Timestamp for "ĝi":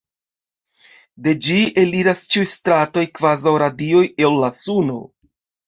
1.47-1.57